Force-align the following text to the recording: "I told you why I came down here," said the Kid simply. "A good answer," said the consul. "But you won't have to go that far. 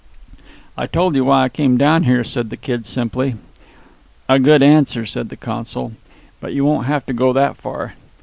"I 0.75 0.87
told 0.87 1.13
you 1.13 1.23
why 1.25 1.43
I 1.43 1.49
came 1.49 1.77
down 1.77 2.05
here," 2.05 2.23
said 2.23 2.49
the 2.49 2.57
Kid 2.57 2.87
simply. 2.87 3.35
"A 4.27 4.39
good 4.39 4.63
answer," 4.63 5.05
said 5.05 5.29
the 5.29 5.37
consul. 5.37 5.91
"But 6.39 6.53
you 6.53 6.65
won't 6.65 6.87
have 6.87 7.05
to 7.05 7.13
go 7.13 7.33
that 7.33 7.55
far. 7.55 7.93